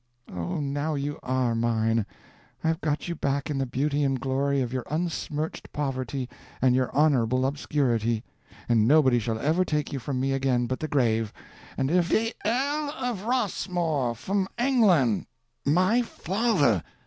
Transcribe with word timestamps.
"O, 0.33 0.59
now 0.59 0.95
you 0.95 1.19
are 1.21 1.53
mine! 1.53 2.07
I've 2.63 2.81
got 2.81 3.07
you 3.07 3.13
back 3.13 3.51
in 3.51 3.59
the 3.59 3.67
beauty 3.67 4.03
and 4.03 4.19
glory 4.19 4.59
of 4.59 4.73
your 4.73 4.83
unsmirched 4.89 5.71
poverty 5.71 6.27
and 6.59 6.73
your 6.73 6.89
honorable 6.95 7.45
obscurity, 7.45 8.23
and 8.67 8.87
nobody 8.87 9.19
shall 9.19 9.37
ever 9.37 9.63
take 9.63 9.93
you 9.93 9.99
from 9.99 10.19
me 10.19 10.33
again 10.33 10.65
but 10.65 10.79
the 10.79 10.87
grave! 10.87 11.31
And 11.77 11.91
if—" 11.91 12.09
"De 12.09 12.33
earl 12.43 12.89
of 12.97 13.25
Rossmore, 13.25 14.15
fum 14.15 14.47
Englan'!" 14.57 15.27
"My 15.67 16.01
father!" 16.01 16.83